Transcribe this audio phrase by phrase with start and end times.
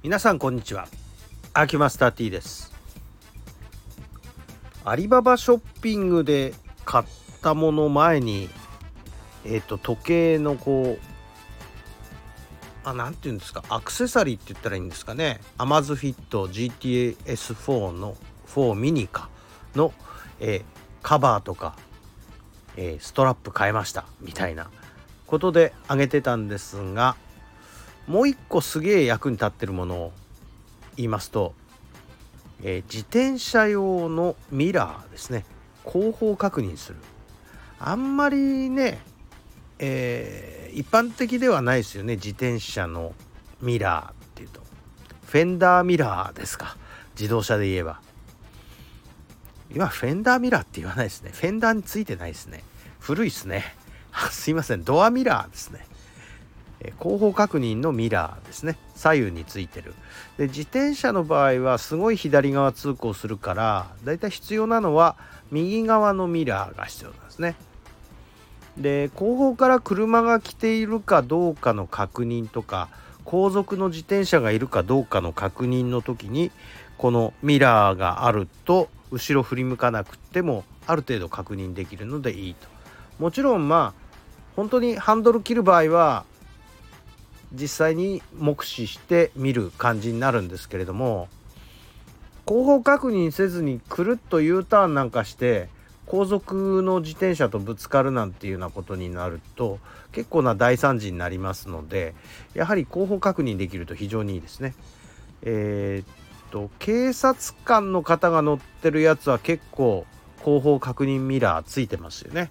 [0.00, 0.86] 皆さんこんにちは。
[1.54, 2.72] アキマスター T です。
[4.84, 6.54] アリババショッピングで
[6.84, 7.04] 買っ
[7.42, 8.48] たもの前に
[9.44, 11.04] えっ、ー、と時計のこう
[12.84, 13.64] あなんていうんですか？
[13.68, 15.40] アクセサリーって言ったらいいんですかね？
[15.58, 19.28] アマズフィット GTS4 の4ミニか
[19.74, 19.92] の、
[20.38, 20.62] えー、
[21.02, 21.74] カバーとか、
[22.76, 24.04] えー、ストラップ変えました。
[24.20, 24.70] みたいな
[25.26, 27.16] ことであげてたんですが
[28.08, 30.12] もう一個すげえ役に立ってるものを
[30.96, 31.54] 言いますと、
[32.62, 35.44] えー、自転車用のミラーですね。
[35.84, 36.96] 後方確認する。
[37.78, 38.98] あんまりね、
[39.78, 42.16] えー、一般的ではないですよね。
[42.16, 43.12] 自転車の
[43.60, 44.60] ミラーっていうと。
[45.26, 46.76] フェンダーミラーですか。
[47.18, 48.00] 自動車で言えば。
[49.70, 51.30] 今フェンダーミラーって言わないですね。
[51.34, 52.64] フェンダーについてないですね。
[53.00, 53.76] 古いっすね。
[54.30, 54.82] すいません。
[54.82, 55.86] ドアミラーですね。
[56.98, 58.78] 後方確認のミラーですね。
[58.94, 59.94] 左右についてる。
[60.36, 65.16] で自転車の場合はすごい左側通行するからだいたい必要なのは
[65.50, 67.56] 右側のミラーが必要なんですね。
[68.76, 72.88] で後方から車が来ているかどうかの確認とか
[73.24, 76.52] 後続の自転車がいるかどうかの確認の時に
[76.96, 82.68] このミラーがあると後ろ振り向かなくてもある程度確認できるのでいいと。
[83.18, 84.08] もちろんまあ
[84.54, 86.24] 本当にハンドル切る場合は
[87.52, 91.28] 実際に目視して見る感じになるんですけれども
[92.44, 95.68] 後方確認せずにくるっと U ターンなんかして
[96.06, 99.78] 後続の自転車とぶつかるなんていうようなことになると
[100.12, 102.14] 結構な大惨事になりますので
[102.54, 104.74] やはり後方確認できると非常にいいですね。
[105.42, 110.06] えー、っと警察官の方が乗ってるやつは結構
[110.42, 112.50] 後方確認ミラーついてますよね。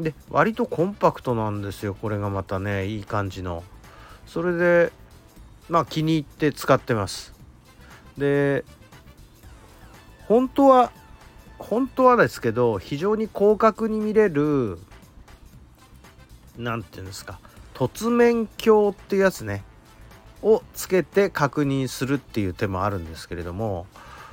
[0.00, 3.62] で割とコンパクトなんですよこれがまたねいい感じの。
[4.26, 4.92] それで
[5.68, 7.32] まあ気に入って使ってます。
[8.16, 8.64] で
[10.26, 10.92] 本当は
[11.58, 14.78] 本当はですけど非常に広角に見れる
[16.58, 17.38] 何て言うんですか
[17.74, 19.64] 凸面鏡っていうやつね
[20.42, 23.86] をつけて確認するっていう手もあるんですけれども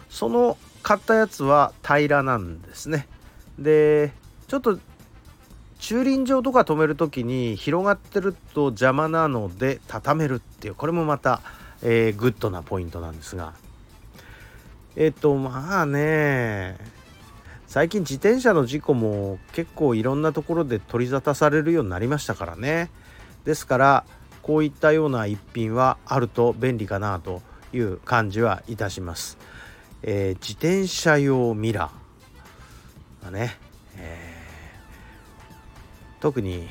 [0.10, 3.08] その買ったやつは平らなんですね。
[3.58, 4.12] で
[4.48, 4.80] ちょっと
[5.80, 11.42] 駐輪場とか止める時に広がってると邪魔なので畳めるっていうこれもまた、
[11.82, 13.54] えー、グッドなポイントなんですが。
[14.96, 16.78] えっ、とまあね
[17.68, 22.90] 最近自転車の事故も結構いろんなところで取り沙汰されるようになりましたからね。
[23.46, 24.06] ですから
[24.42, 27.42] こういったような一品はあると便利かなと
[27.72, 29.38] いう感じはいたします、
[30.02, 32.00] えー、自転車用ミラー。
[33.24, 33.58] がね、
[33.98, 34.29] えー
[36.20, 36.68] 特に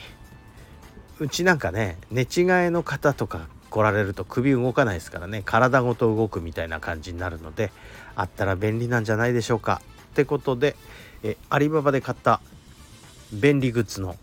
[1.19, 7.70] うちなんかね寝違えの方とか来られると首動かないですからね体ごと動くみたいな感じになるので
[8.14, 9.81] あったら便利なんじゃないでしょうか。
[10.12, 10.75] ってことで
[11.22, 12.41] えアリババで買った
[13.32, 14.16] 便利グッズの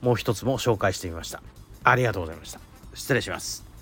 [0.00, 1.42] もう一つも紹介してみました。
[1.82, 2.60] ありがとうございました。
[2.94, 3.73] 失礼します。